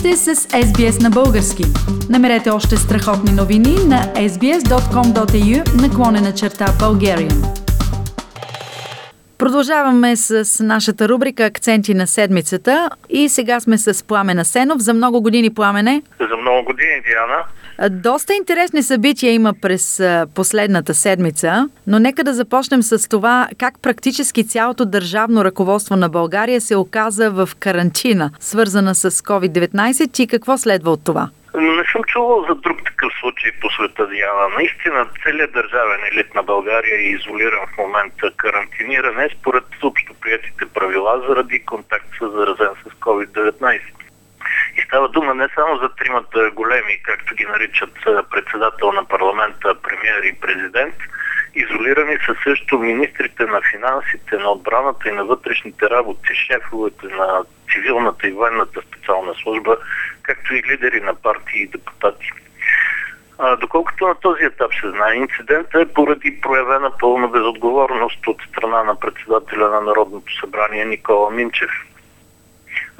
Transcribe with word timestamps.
сте 0.00 0.16
с 0.16 0.34
SBS 0.36 1.02
на 1.02 1.10
български. 1.10 1.62
Намерете 2.10 2.50
още 2.50 2.76
страхотни 2.76 3.32
новини 3.32 3.74
на 3.86 4.00
sbs.com.au 4.14 5.82
наклонена 5.82 6.34
черта 6.34 6.66
Bulgarian. 6.66 7.60
Продължаваме 9.38 10.16
с 10.16 10.64
нашата 10.64 11.08
рубрика 11.08 11.44
Акценти 11.44 11.94
на 11.94 12.06
седмицата 12.06 12.90
и 13.10 13.28
сега 13.28 13.60
сме 13.60 13.78
с 13.78 14.06
Пламена 14.06 14.44
Сенов. 14.44 14.78
За 14.78 14.94
много 14.94 15.22
години 15.22 15.54
Пламене. 15.54 16.02
За 16.20 16.36
много 16.36 16.64
години, 16.64 17.02
Диана. 17.06 17.44
Доста 17.88 18.34
интересни 18.34 18.82
събития 18.82 19.32
има 19.32 19.54
през 19.62 20.02
последната 20.34 20.94
седмица, 20.94 21.68
но 21.86 21.98
нека 21.98 22.24
да 22.24 22.34
започнем 22.34 22.82
с 22.82 23.08
това 23.08 23.48
как 23.58 23.74
практически 23.82 24.46
цялото 24.46 24.84
държавно 24.84 25.44
ръководство 25.44 25.96
на 25.96 26.08
България 26.08 26.60
се 26.60 26.76
оказа 26.76 27.30
в 27.30 27.48
карантина, 27.60 28.30
свързана 28.40 28.94
с 28.94 29.10
COVID-19 29.10 30.20
и 30.20 30.26
какво 30.26 30.58
следва 30.58 30.90
от 30.90 31.04
това? 31.04 31.30
Не 31.54 31.84
съм 31.92 32.02
чувал 32.04 32.44
за 32.48 32.54
друг 32.54 32.78
такъв 32.84 33.12
случай 33.20 33.50
по 33.60 33.70
света, 33.70 34.06
Диана. 34.06 34.48
Наистина, 34.56 35.06
целият 35.22 35.52
държавен 35.52 36.00
елит 36.12 36.34
на 36.34 36.42
България 36.42 36.96
е 37.00 37.10
изолиран 37.16 37.66
в 37.74 37.78
момента 37.78 38.30
карантиниране 38.36 39.28
според 39.38 39.64
общо 39.82 40.14
приятите 40.20 40.66
правила 40.74 41.22
заради 41.28 41.64
контакт 41.64 42.08
с 42.18 42.30
заразен 42.36 42.74
с 42.86 43.00
COVID-19. 43.00 43.80
Става 44.90 45.08
дума 45.08 45.34
не 45.34 45.48
само 45.54 45.76
за 45.76 45.88
тримата 45.88 46.50
големи, 46.50 46.98
както 47.02 47.34
ги 47.34 47.44
наричат 47.44 47.94
председател 48.30 48.92
на 48.92 49.04
парламента, 49.04 49.74
премьер 49.82 50.22
и 50.22 50.40
президент, 50.40 50.94
изолирани 51.54 52.18
са 52.26 52.34
също 52.44 52.78
министрите 52.78 53.44
на 53.44 53.60
финансите, 53.70 54.36
на 54.36 54.50
отбраната 54.50 55.08
и 55.08 55.12
на 55.12 55.24
вътрешните 55.24 55.90
работи, 55.90 56.34
шефовете 56.34 57.06
на 57.06 57.42
цивилната 57.72 58.28
и 58.28 58.32
военната 58.32 58.80
специална 58.82 59.34
служба, 59.34 59.76
както 60.22 60.54
и 60.54 60.62
лидери 60.62 61.00
на 61.00 61.14
партии 61.14 61.62
и 61.62 61.66
депутати. 61.66 62.30
А, 63.38 63.56
доколкото 63.56 64.08
на 64.08 64.14
този 64.14 64.44
етап 64.44 64.70
се 64.80 64.90
знае, 64.90 65.14
инцидентът 65.14 65.88
е 65.88 65.94
поради 65.94 66.40
проявена 66.40 66.90
пълна 67.00 67.28
безотговорност 67.28 68.26
от 68.26 68.42
страна 68.48 68.82
на 68.82 69.00
председателя 69.00 69.68
на 69.68 69.80
Народното 69.80 70.40
събрание 70.40 70.84
Никола 70.84 71.30
Минчев– 71.30 71.70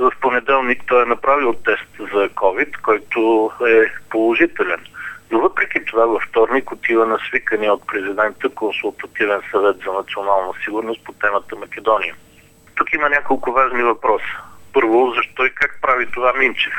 в 0.01 0.13
понеделник 0.21 0.83
той 0.87 1.03
е 1.03 1.07
направил 1.07 1.55
тест 1.55 1.91
за 1.99 2.29
COVID, 2.29 2.81
който 2.81 3.51
е 3.67 3.93
положителен. 4.11 4.81
Но 5.31 5.41
въпреки 5.41 5.85
това 5.85 6.07
във 6.07 6.23
вторник 6.23 6.73
отива 6.73 7.07
на 7.07 7.19
свикания 7.29 7.73
от 7.73 7.87
президента 7.87 8.49
консултативен 8.49 9.41
съвет 9.51 9.77
за 9.87 9.93
национална 9.93 10.53
сигурност 10.65 11.05
по 11.05 11.13
темата 11.13 11.57
Македония. 11.57 12.15
Тук 12.75 12.93
има 12.93 13.09
няколко 13.09 13.53
важни 13.53 13.83
въпроса. 13.83 14.37
Първо, 14.73 15.13
защо 15.17 15.45
и 15.45 15.51
как 15.55 15.79
прави 15.83 16.07
това 16.07 16.33
Минчев? 16.33 16.75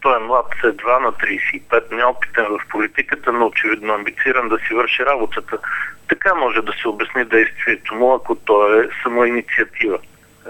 Той 0.00 0.16
е 0.16 0.24
млад, 0.24 0.46
едва 0.64 1.00
на 1.00 1.12
35, 1.12 1.92
неопитен 1.92 2.44
в 2.44 2.58
политиката, 2.70 3.32
но 3.32 3.46
очевидно 3.46 3.94
амбициран 3.94 4.48
да 4.48 4.58
си 4.58 4.74
върши 4.74 5.06
работата. 5.06 5.58
Така 6.08 6.34
може 6.34 6.62
да 6.62 6.72
се 6.72 6.88
обясни 6.88 7.24
действието 7.24 7.94
му, 7.94 8.14
ако 8.14 8.34
той 8.34 8.84
е 8.84 8.88
самоинициатива. 9.02 9.98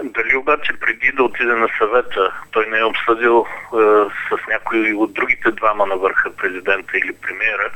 Дали 0.03 0.35
обаче 0.35 0.73
преди 0.79 1.11
да 1.11 1.23
отиде 1.23 1.55
на 1.55 1.67
съвета, 1.77 2.33
той 2.51 2.67
не 2.67 2.79
е 2.79 2.83
обсъдил 2.83 3.45
е, 3.47 3.77
с 4.29 4.47
някои 4.47 4.93
от 4.93 5.13
другите 5.13 5.51
двама 5.51 5.85
на 5.85 5.97
върха, 5.97 6.35
президента 6.35 6.97
или 6.97 7.13
премиера, 7.13 7.71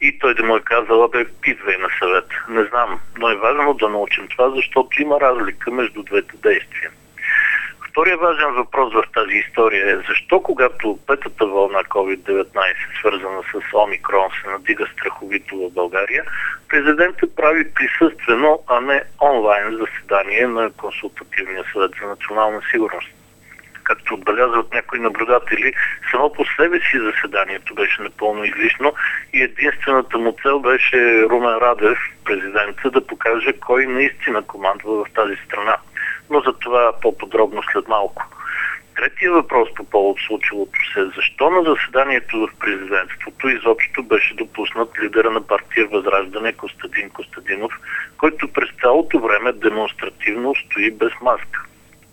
и 0.00 0.18
той 0.18 0.34
да 0.34 0.42
му 0.42 0.56
е 0.56 0.60
казал, 0.60 1.08
бе, 1.08 1.26
идвай 1.46 1.76
на 1.76 1.88
съвет. 1.98 2.26
Не 2.48 2.64
знам, 2.64 3.00
но 3.18 3.30
е 3.30 3.36
важно 3.36 3.74
да 3.74 3.88
научим 3.88 4.28
това, 4.28 4.50
защото 4.50 5.02
има 5.02 5.20
разлика 5.20 5.70
между 5.70 6.02
двете 6.02 6.36
действия. 6.36 6.90
Втория 7.90 8.16
важен 8.16 8.52
въпрос 8.52 8.92
в 8.92 9.04
тази 9.14 9.34
история 9.34 9.90
е 9.90 10.02
защо 10.08 10.42
когато 10.42 10.98
петата 11.06 11.46
вълна 11.46 11.84
COVID-19, 11.84 12.46
свързана 12.98 13.42
с 13.52 13.74
Омикрон, 13.74 14.28
се 14.42 14.50
надига 14.50 14.86
страховито 14.92 15.56
в 15.56 15.70
България, 15.70 16.24
президентът 16.68 17.36
прави 17.36 17.64
присъствено, 17.74 18.62
а 18.66 18.80
не 18.80 19.02
онлайн 19.20 19.76
заседание 19.76 20.46
на 20.46 20.70
консултативния 20.70 21.64
съвет 21.72 21.90
за 22.02 22.08
национална 22.08 22.60
сигурност. 22.70 23.08
Както 23.84 24.14
отбелязват 24.14 24.74
някои 24.74 24.98
наблюдатели, 25.00 25.72
само 26.10 26.32
по 26.32 26.44
себе 26.44 26.80
си 26.80 26.98
заседанието 26.98 27.74
беше 27.74 28.02
напълно 28.02 28.44
излишно 28.44 28.92
и 29.32 29.42
единствената 29.42 30.18
му 30.18 30.36
цел 30.42 30.60
беше 30.60 31.22
Румен 31.22 31.56
Радев, 31.56 31.98
президента, 32.24 32.90
да 32.90 33.06
покаже 33.06 33.52
кой 33.52 33.86
наистина 33.86 34.42
командва 34.42 35.04
в 35.04 35.12
тази 35.14 35.36
страна 35.46 35.76
но 36.30 36.40
за 36.40 36.52
това 36.52 36.92
по-подробно 37.02 37.62
след 37.72 37.88
малко. 37.88 38.22
Третия 38.96 39.32
въпрос 39.32 39.68
по 39.74 39.84
повод 39.84 40.16
случилото 40.26 40.78
се 40.94 41.04
защо 41.16 41.50
на 41.50 41.62
заседанието 41.62 42.38
в 42.38 42.58
президентството 42.60 43.48
изобщо 43.48 44.02
беше 44.02 44.34
допуснат 44.34 44.98
лидера 45.02 45.30
на 45.30 45.46
партия 45.46 45.86
Възраждане 45.86 46.52
Костадин 46.52 47.10
Костадинов, 47.10 47.72
който 48.18 48.52
през 48.52 48.68
цялото 48.80 49.20
време 49.20 49.52
демонстративно 49.52 50.54
стои 50.54 50.90
без 50.90 51.12
маска. 51.22 51.64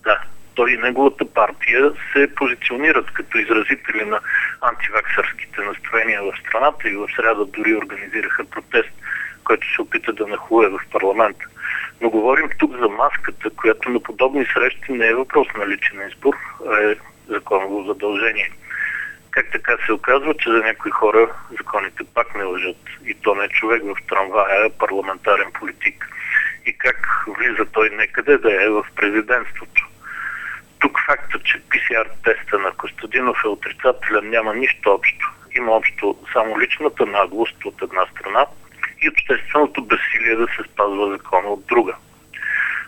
Да, 0.03 0.19
той 0.56 0.72
и 0.72 0.77
неговата 0.77 1.25
партия 1.33 1.91
се 2.13 2.35
позиционират 2.35 3.13
като 3.13 3.38
изразители 3.38 4.06
на 4.06 4.19
антиваксърските 4.61 5.61
настроения 5.61 6.23
в 6.23 6.33
страната 6.39 6.89
и 6.89 6.95
в 6.95 7.07
среда 7.16 7.44
дори 7.57 7.75
организираха 7.75 8.45
протест, 8.45 8.94
който 9.44 9.75
се 9.75 9.81
опита 9.81 10.13
да 10.13 10.27
нахуе 10.27 10.69
в 10.69 10.79
парламента. 10.91 11.45
Но 12.01 12.09
говорим 12.09 12.49
тук 12.59 12.71
за 12.71 12.89
маската, 12.89 13.49
която 13.49 13.89
на 13.89 13.99
подобни 13.99 14.45
срещи 14.53 14.91
не 14.91 15.07
е 15.07 15.15
въпрос 15.15 15.47
на 15.57 15.67
личен 15.67 16.07
избор, 16.07 16.35
а 16.71 16.91
е 16.91 16.95
законово 17.27 17.83
задължение. 17.83 18.51
Как 19.31 19.51
така 19.51 19.77
се 19.85 19.93
оказва, 19.93 20.33
че 20.33 20.49
за 20.49 20.57
някои 20.57 20.91
хора 20.91 21.29
законите 21.59 22.03
пак 22.13 22.35
не 22.35 22.43
лъжат 22.43 22.77
и 23.05 23.13
то 23.13 23.35
не 23.35 23.45
е 23.45 23.49
човек 23.49 23.83
в 23.83 24.07
трамвая, 24.07 24.65
а 24.65 24.69
парламентарен 24.69 25.51
политик. 25.59 26.09
И 26.65 26.77
как 26.77 27.25
влиза 27.27 27.65
той 27.71 27.89
некъде 27.89 28.37
да 28.37 28.63
е 28.63 28.69
в 28.69 28.85
президентството. 28.95 29.87
Тук 30.79 30.99
факта, 31.05 31.39
че 31.43 31.61
ПСР 31.69 32.05
теста 32.23 32.59
на 32.59 32.71
Костадинов 32.71 33.37
е 33.45 33.47
отрицателен, 33.47 34.29
няма 34.29 34.53
нищо 34.53 34.91
общо. 34.91 35.33
Има 35.57 35.71
общо 35.71 36.17
само 36.33 36.59
личната 36.59 37.05
наглост 37.05 37.65
от 37.65 37.81
една 37.81 38.05
страна– 38.05 38.45
и 39.01 39.09
общественото 39.09 39.85
безсилие 39.85 40.35
да 40.35 40.47
се 40.47 40.63
спазва 40.71 41.09
закона 41.11 41.47
от 41.47 41.65
друга. 41.65 41.95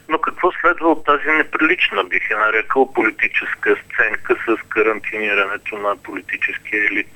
Но 0.09 0.17
какво 0.17 0.51
следва 0.51 0.89
от 0.89 1.05
тази 1.05 1.31
неприлична, 1.31 2.03
бих 2.03 2.29
я 2.29 2.37
нарекал, 2.37 2.93
политическа 2.93 3.75
сценка 3.75 4.35
с 4.47 4.69
карантинирането 4.69 5.77
на 5.77 5.97
политическия 5.97 6.85
елит? 6.85 7.11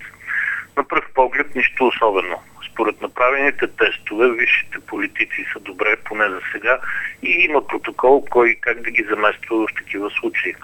На 0.77 0.87
пръв 0.87 1.05
поглед 1.13 1.55
нищо 1.55 1.87
особено. 1.87 2.41
Според 2.71 3.01
направените 3.01 3.67
тестове, 3.67 4.31
висшите 4.31 4.79
политици 4.79 5.45
са 5.53 5.59
добре, 5.59 5.95
поне 6.05 6.29
за 6.29 6.41
сега, 6.51 6.79
и 7.23 7.29
има 7.29 7.67
протокол 7.67 8.25
кой 8.29 8.57
как 8.61 8.81
да 8.81 8.91
ги 8.91 9.03
замества 9.03 9.57
в 9.57 9.75
такива 9.77 10.09
случаи. 10.09 10.55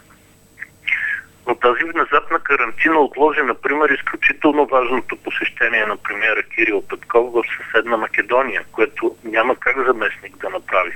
Но 1.50 1.56
тази 1.56 1.84
внезапна 1.84 2.40
карантина 2.40 3.00
отложи, 3.00 3.42
например, 3.42 3.90
изключително 3.90 4.66
важното 4.66 5.18
посещение 5.18 5.86
на 5.86 5.98
премиера 5.98 6.44
Кирил 6.44 6.82
Петков 6.82 7.34
в 7.34 7.44
съседна 7.58 7.98
Македония, 7.98 8.64
което 8.72 9.16
няма 9.24 9.56
как 9.56 9.86
заместник 9.86 10.38
да 10.38 10.50
направи. 10.50 10.94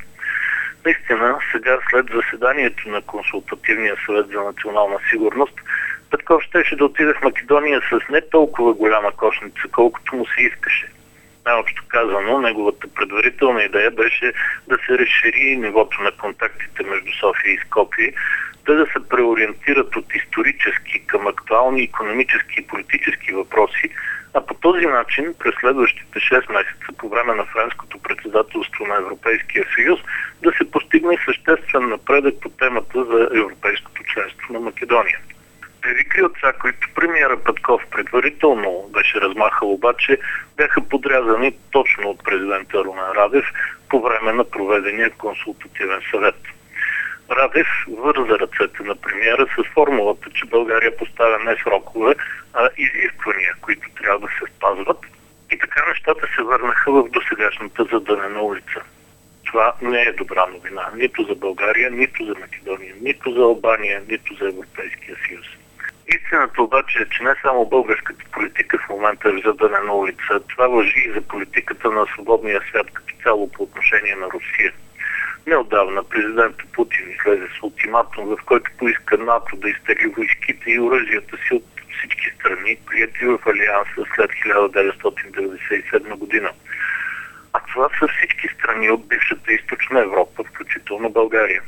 Наистина, 0.85 1.37
сега 1.51 1.77
след 1.89 2.05
заседанието 2.15 2.89
на 2.89 3.01
Консултативния 3.01 3.95
съвет 4.05 4.27
за 4.27 4.41
национална 4.41 4.97
сигурност, 5.09 5.53
Петков 6.11 6.43
щеше 6.43 6.75
да 6.75 6.85
отиде 6.85 7.13
в 7.13 7.23
Македония 7.23 7.81
с 7.89 8.09
не 8.09 8.21
толкова 8.21 8.73
голяма 8.73 9.11
кошница, 9.11 9.61
колкото 9.71 10.15
му 10.15 10.25
се 10.25 10.41
искаше. 10.41 10.89
Най-общо 11.45 11.83
казано, 11.87 12.39
неговата 12.39 12.87
предварителна 12.95 13.63
идея 13.63 13.91
беше 13.91 14.33
да 14.67 14.77
се 14.85 14.97
разшири 14.97 15.57
нивото 15.57 16.01
на 16.01 16.11
контактите 16.11 16.83
между 16.83 17.11
София 17.19 17.53
и 17.53 17.59
Скопие, 17.67 18.13
те 18.65 18.73
да 18.73 18.85
се 18.85 19.09
преориентират 19.09 19.95
от 19.95 20.05
исторически 20.15 21.05
към 21.07 21.27
актуални 21.27 21.83
економически 21.83 22.59
и 22.59 22.67
политически 22.67 23.33
въпроси, 23.33 23.89
а 24.33 24.41
по 24.45 24.53
този 24.53 24.85
начин 24.85 25.33
през 25.39 25.55
следващите 25.59 26.19
6 26.19 26.53
месеца 26.53 26.87
по 26.97 27.09
време 27.09 27.33
на 27.33 27.45
френското 27.45 27.99
председателство 27.99 28.87
на 28.87 28.95
Европейския 28.95 29.65
съюз 29.75 29.99
да 30.43 30.51
се 30.51 30.71
постигне 30.71 31.17
съществен 31.25 31.89
напредък 31.89 32.35
по 32.41 32.49
темата 32.49 33.03
за 33.05 33.29
европейското 33.33 34.03
членство 34.03 34.53
на 34.53 34.59
Македония. 34.59 35.19
Тези 36.13 36.25
отца, 36.25 36.53
които 36.61 36.87
премиера 36.95 37.37
Петков 37.37 37.81
предварително 37.91 38.89
беше 38.93 39.21
размахал 39.21 39.73
обаче, 39.73 40.17
бяха 40.57 40.81
подрязани 40.81 41.57
точно 41.71 42.09
от 42.09 42.23
президента 42.23 42.83
Румен 42.83 43.11
Радев 43.15 43.45
по 43.89 44.01
време 44.01 44.33
на 44.33 44.43
проведения 44.43 45.11
консултативен 45.11 46.01
съвет. 46.11 46.35
Радев 47.31 47.67
върза 47.97 48.39
ръцете 48.39 48.83
на 48.83 48.95
премиера 48.95 49.45
с 49.57 49.73
формулата, 49.73 50.29
че 50.29 50.45
България 50.45 50.97
поставя 50.97 51.39
не 51.39 51.55
срокове, 51.63 52.15
а 52.53 52.69
изисквания, 52.77 53.55
които 53.61 53.89
трябва 54.01 54.27
да 54.27 54.27
се 54.27 54.53
спазват. 54.55 54.99
И 55.51 55.59
така 55.59 55.85
нещата 55.89 56.27
се 56.35 56.43
върнаха 56.43 56.91
в 56.91 57.09
досегашната 57.09 57.83
задънена 57.91 58.41
улица. 58.41 58.81
Това 59.45 59.73
не 59.81 60.01
е 60.01 60.13
добра 60.13 60.45
новина. 60.45 60.89
Нито 60.95 61.23
за 61.23 61.35
България, 61.35 61.91
нито 61.91 62.25
за 62.25 62.35
Македония, 62.39 62.95
нито 63.01 63.31
за 63.31 63.41
Албания, 63.41 64.01
нито 64.09 64.33
за 64.35 64.47
Европейския 64.47 65.15
съюз 65.27 65.45
Истината 66.07 66.63
обаче 66.63 67.01
е, 67.01 67.09
че 67.09 67.23
не 67.23 67.35
само 67.41 67.65
българската 67.65 68.23
политика 68.31 68.77
в 68.77 68.89
момента 68.89 69.29
е 69.29 69.31
в 69.31 69.81
на 69.85 69.93
улица. 69.93 70.39
Това 70.49 70.67
въжи 70.67 70.99
и 70.99 71.11
за 71.11 71.21
политиката 71.21 71.91
на 71.91 72.05
свободния 72.13 72.61
свят 72.69 72.87
като 72.93 73.13
цяло 73.23 73.51
по 73.51 73.63
отношение 73.63 74.15
на 74.15 74.27
Русия. 74.27 74.73
Неодавна 75.47 76.03
президент 76.03 76.55
Путин 76.73 77.05
излезе 77.11 77.47
с 77.59 77.63
ултиматум, 77.63 78.25
в 78.25 78.37
който 78.45 78.71
поиска 78.77 79.17
НАТО 79.17 79.55
да 79.55 79.69
изтегли 79.69 80.07
войските 80.07 80.71
и 80.71 80.79
оръжията 80.79 81.37
си 81.37 81.53
от 81.53 81.63
всички 81.97 82.29
страни, 82.39 82.77
прияти 82.85 83.25
в 83.25 83.39
Алианса 83.47 84.11
след 84.15 84.31
1997 84.31 86.15
година. 86.15 86.49
А 87.53 87.59
това 87.73 87.89
са 87.99 88.07
всички 88.07 88.47
страни 88.47 88.91
от 88.91 89.07
бившата 89.07 89.53
източна 89.53 89.99
Европа, 89.99 90.43
включително 90.43 91.09
България. 91.09 91.61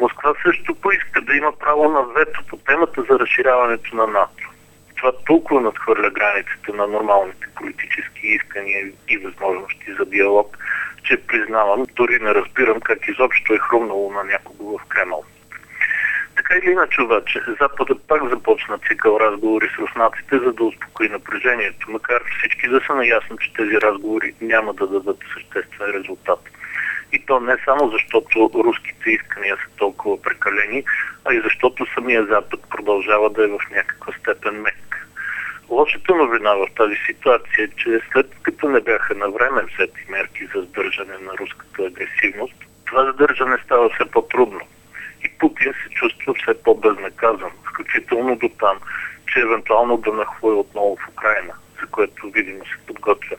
Москва 0.00 0.34
също 0.42 0.74
поиска 0.74 1.20
да 1.20 1.36
има 1.36 1.52
право 1.58 1.88
на 1.88 2.02
вето 2.02 2.40
по 2.48 2.56
темата 2.56 3.02
за 3.10 3.18
разширяването 3.18 3.96
на 3.96 4.06
НАТО. 4.06 4.50
Това 4.96 5.12
толкова 5.26 5.60
надхвърля 5.60 6.10
границите 6.10 6.72
на 6.72 6.86
нормалните 6.86 7.46
политически 7.56 8.26
искания 8.26 8.92
и 9.08 9.18
възможности 9.18 9.94
за 9.98 10.04
диалог, 10.04 10.58
че 11.02 11.26
признавам, 11.26 11.86
дори 11.96 12.18
не 12.20 12.34
разбирам 12.34 12.80
как 12.80 13.08
изобщо 13.08 13.54
е 13.54 13.58
хрумнало 13.58 14.12
на 14.12 14.24
някого 14.24 14.78
в 14.78 14.84
Кремъл. 14.88 15.24
Така 16.36 16.54
или 16.56 16.70
иначе 16.70 17.02
обаче, 17.02 17.40
Западът 17.60 18.02
пак 18.08 18.28
започна 18.30 18.78
цикъл 18.78 19.18
разговори 19.20 19.68
с 19.68 19.78
руснаците, 19.78 20.38
за 20.38 20.52
да 20.52 20.64
успокои 20.64 21.08
напрежението, 21.08 21.90
макар 21.90 22.22
всички 22.38 22.68
да 22.68 22.80
са 22.86 22.94
наясно, 22.94 23.38
че 23.38 23.52
тези 23.52 23.80
разговори 23.80 24.34
няма 24.40 24.74
да 24.74 24.86
дадат 24.86 25.18
съществен 25.34 25.90
резултат. 25.90 26.40
И 27.12 27.26
то 27.26 27.40
не 27.40 27.56
само 27.64 27.90
защото 27.90 28.50
руските 28.54 29.10
искания 29.10 29.56
са 29.56 29.76
толкова 29.76 30.22
прекалени, 30.22 30.84
а 31.24 31.34
и 31.34 31.40
защото 31.40 31.86
самия 31.94 32.26
Запад 32.26 32.60
продължава 32.70 33.30
да 33.30 33.44
е 33.44 33.46
в 33.46 33.58
някаква 33.70 34.12
степен 34.12 34.60
мек. 34.60 35.08
Лошата 35.70 36.14
новина 36.14 36.54
в 36.54 36.66
тази 36.76 36.96
ситуация 37.06 37.64
е, 37.64 37.68
че 37.68 38.00
след 38.12 38.26
като 38.42 38.68
не 38.68 38.80
бяха 38.80 39.14
на 39.14 39.30
време 39.30 39.62
взети 39.62 40.04
мерки 40.08 40.46
за 40.54 40.62
сдържане 40.62 41.18
на 41.18 41.32
руската 41.32 41.82
агресивност, 41.82 42.54
това 42.84 43.04
задържане 43.04 43.56
става 43.64 43.90
все 43.90 44.10
по-трудно. 44.10 44.60
И 45.24 45.28
Путин 45.38 45.72
се 45.72 45.90
чувства 45.90 46.34
все 46.34 46.62
по-безнаказан, 46.62 47.50
включително 47.70 48.36
до 48.36 48.48
там, 48.48 48.78
че 49.32 49.40
евентуално 49.40 49.96
да 49.96 50.12
нахвои 50.12 50.54
отново 50.54 50.96
в 50.96 51.08
Украина, 51.08 51.54
за 51.80 51.86
което 51.86 52.30
видимо 52.30 52.64
се 52.64 52.86
подготвя. 52.86 53.36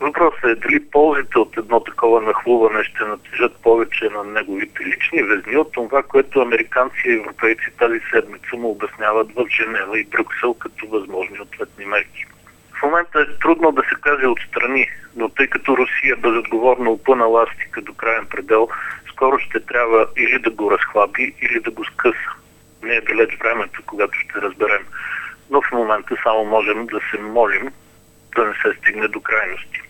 Въпросът 0.00 0.44
е 0.44 0.54
дали 0.54 0.90
ползите 0.90 1.38
от 1.38 1.56
едно 1.56 1.80
такова 1.80 2.20
нахлуване 2.20 2.84
ще 2.84 3.04
натежат 3.04 3.62
повече 3.62 4.08
на 4.08 4.24
неговите 4.24 4.84
лични 4.84 5.22
везни 5.22 5.56
от 5.56 5.72
това, 5.72 6.02
което 6.02 6.40
американци 6.40 7.02
и 7.04 7.12
европейци 7.12 7.76
тази 7.78 8.00
седмица 8.12 8.56
му 8.56 8.70
обясняват 8.70 9.32
в 9.32 9.46
Женева 9.48 9.98
и 9.98 10.04
Брюксел 10.04 10.54
като 10.54 10.86
възможни 10.86 11.40
ответни 11.40 11.84
мерки. 11.84 12.24
В 12.78 12.82
момента 12.82 13.20
е 13.20 13.38
трудно 13.38 13.72
да 13.72 13.82
се 13.82 14.00
каже 14.00 14.26
отстрани, 14.26 14.86
но 15.16 15.28
тъй 15.28 15.46
като 15.46 15.76
Русия 15.76 16.16
безотговорно 16.16 16.92
опъна 16.92 17.24
ластика 17.24 17.82
до 17.82 17.94
крайен 17.94 18.26
предел, 18.26 18.68
скоро 19.12 19.38
ще 19.38 19.60
трябва 19.60 20.06
или 20.16 20.38
да 20.38 20.50
го 20.50 20.70
разхлаби, 20.70 21.34
или 21.42 21.60
да 21.60 21.70
го 21.70 21.84
скъса. 21.84 22.30
Не 22.82 22.94
е 22.94 23.00
далеч 23.00 23.38
времето, 23.38 23.82
когато 23.86 24.18
ще 24.18 24.40
разберем. 24.40 24.86
Но 25.50 25.62
в 25.62 25.72
момента 25.72 26.16
само 26.22 26.44
можем 26.44 26.86
да 26.86 27.00
се 27.10 27.22
молим 27.22 27.70
да 28.36 28.44
не 28.44 28.54
се 28.54 28.78
стигне 28.78 29.08
до 29.08 29.20
крайности. 29.20 29.82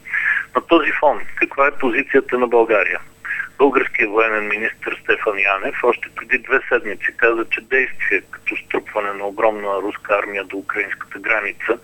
На 0.57 0.61
този 0.67 0.93
фон, 1.01 1.21
каква 1.37 1.67
е 1.67 1.79
позицията 1.79 2.39
на 2.39 2.47
България? 2.47 3.01
Българският 3.59 4.11
военен 4.11 4.49
министр 4.49 4.97
Стефан 5.03 5.39
Янев 5.39 5.75
още 5.85 6.09
преди 6.17 6.39
две 6.39 6.61
седмици 6.69 7.17
каза, 7.17 7.45
че 7.51 7.61
действия 7.61 8.23
като 8.31 8.57
струпване 8.57 9.13
на 9.13 9.27
огромна 9.27 9.83
руска 9.83 10.15
армия 10.15 10.45
до 10.45 10.57
украинската 10.57 11.19
граница 11.19 11.79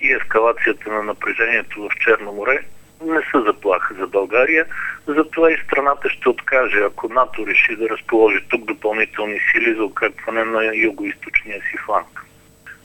и 0.00 0.12
ескалацията 0.12 0.92
на 0.92 1.02
напрежението 1.02 1.82
в 1.82 1.90
Черно 2.00 2.32
море 2.32 2.60
не 3.04 3.20
са 3.32 3.42
заплаха 3.42 3.94
за 3.94 4.06
България, 4.06 4.66
затова 5.06 5.52
и 5.52 5.62
страната 5.66 6.10
ще 6.10 6.28
откаже, 6.28 6.78
ако 6.86 7.08
НАТО 7.08 7.46
реши 7.46 7.76
да 7.76 7.88
разположи 7.88 8.44
тук 8.48 8.64
допълнителни 8.64 9.40
сили 9.52 9.74
за 9.74 9.84
укрепване 9.84 10.44
на 10.44 10.76
юго-источния 10.76 11.60
си 11.70 11.76
фланг. 11.86 12.24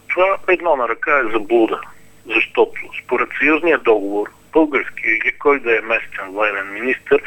Това 0.07 0.37
едно 0.47 0.75
на 0.75 0.87
ръка 0.87 1.19
е 1.19 1.31
заблуда, 1.31 1.81
защото 2.25 2.81
според 3.03 3.29
съюзния 3.39 3.77
договор 3.77 4.29
български 4.53 5.07
или 5.07 5.31
кой 5.39 5.59
да 5.59 5.77
е 5.77 5.81
местен 5.81 6.31
военен 6.31 6.73
министр 6.73 7.19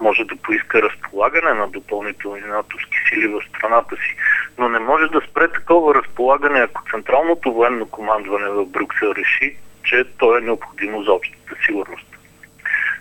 може 0.00 0.24
да 0.24 0.36
поиска 0.36 0.82
разполагане 0.82 1.52
на 1.54 1.68
допълнителни 1.68 2.40
натовски 2.40 2.96
сили 3.08 3.26
в 3.26 3.42
страната 3.48 3.96
си, 3.96 4.16
но 4.58 4.68
не 4.68 4.78
може 4.78 5.06
да 5.06 5.20
спре 5.20 5.48
такова 5.48 5.94
разполагане, 5.94 6.60
ако 6.60 6.82
Централното 6.90 7.52
военно 7.52 7.86
командване 7.86 8.48
в 8.48 8.66
Брюксел 8.66 9.14
реши, 9.16 9.56
че 9.84 10.04
то 10.18 10.38
е 10.38 10.40
необходимо 10.40 11.02
за 11.02 11.12
общата 11.12 11.54
сигурност. 11.66 12.06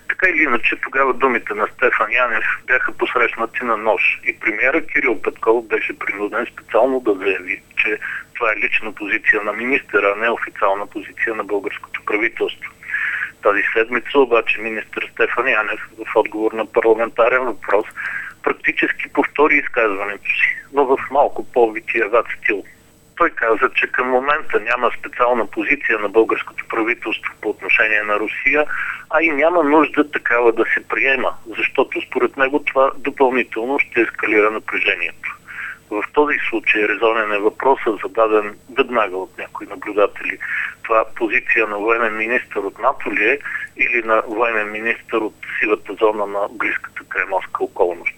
Така 0.09 0.29
или 0.29 0.43
иначе, 0.43 0.75
тогава 0.75 1.13
думите 1.13 1.53
на 1.53 1.67
Стефан 1.67 2.11
Янев 2.11 2.45
бяха 2.67 2.91
посрещнати 2.91 3.65
на 3.65 3.77
нож 3.77 4.19
и 4.23 4.39
премиера 4.39 4.85
Кирил 4.85 5.21
Петков 5.21 5.67
беше 5.67 5.99
принуден 5.99 6.45
специално 6.53 6.99
да 6.99 7.13
заяви, 7.13 7.61
че 7.77 7.99
това 8.35 8.51
е 8.51 8.59
лична 8.59 8.91
позиция 8.95 9.41
на 9.43 9.53
министъра, 9.53 10.13
а 10.15 10.19
не 10.19 10.29
официална 10.29 10.87
позиция 10.87 11.35
на 11.35 11.43
българското 11.43 12.05
правителство. 12.05 12.71
Тази 13.43 13.61
седмица 13.73 14.19
обаче 14.19 14.61
министър 14.61 15.09
Стефан 15.13 15.47
Янев 15.47 15.79
в 15.97 16.15
отговор 16.15 16.51
на 16.51 16.65
парламентарен 16.65 17.45
въпрос 17.45 17.85
практически 18.43 19.09
повтори 19.13 19.55
изказването 19.55 20.23
си, 20.23 20.55
но 20.73 20.85
в 20.85 20.97
малко 21.11 21.51
по-витиеват 21.53 22.25
стил. 22.37 22.63
Той 23.17 23.29
каза, 23.29 23.69
че 23.75 23.91
към 23.91 24.09
момента 24.09 24.59
няма 24.59 24.91
специална 24.99 25.45
позиция 25.47 25.99
на 25.99 26.09
българското 26.09 26.65
правителство 26.69 27.33
по 27.41 27.49
отношение 27.49 28.01
на 28.01 28.19
Русия, 28.19 28.65
а 29.09 29.23
и 29.23 29.29
няма 29.29 29.63
нужда 29.63 30.11
такава 30.11 30.51
да 30.51 30.65
се 30.73 30.87
приема, 30.87 31.33
защото 31.57 32.01
според 32.01 32.37
него 32.37 32.63
това 32.63 32.91
допълнително 32.97 33.79
ще 33.79 34.01
ескалира 34.01 34.51
напрежението. 34.51 35.38
В 35.91 36.03
този 36.13 36.37
случай 36.49 36.87
резонен 36.87 37.31
е 37.33 37.39
въпросът, 37.39 37.99
зададен 38.03 38.55
веднага 38.77 39.17
от 39.17 39.37
някои 39.37 39.67
наблюдатели. 39.67 40.37
Това 40.83 41.05
позиция 41.15 41.67
на 41.67 41.77
военен 41.77 42.17
министр 42.17 42.59
от 42.59 42.79
НАТО 42.79 43.13
ли 43.13 43.23
е 43.23 43.39
или 43.77 44.03
на 44.05 44.21
военен 44.27 44.71
министр 44.71 45.17
от 45.17 45.35
сивата 45.59 45.93
зона 45.99 46.25
на 46.25 46.47
близката 46.51 47.03
кремовска 47.09 47.63
околност? 47.63 48.15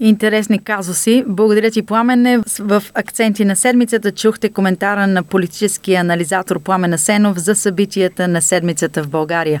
Интересни 0.00 0.64
казуси. 0.64 1.24
Благодаря 1.26 1.70
ти, 1.70 1.86
Пламене. 1.86 2.38
В 2.60 2.82
акценти 2.94 3.44
на 3.44 3.56
седмицата 3.56 4.12
чухте 4.12 4.52
коментара 4.52 5.06
на 5.06 5.22
политическия 5.24 6.00
анализатор 6.00 6.62
Пламен 6.62 6.92
Асенов 6.92 7.38
за 7.38 7.54
събитията 7.54 8.28
на 8.28 8.42
седмицата 8.42 9.02
в 9.02 9.10
България. 9.10 9.60